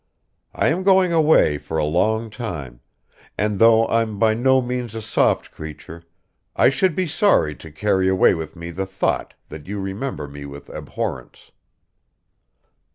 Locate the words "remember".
9.79-10.27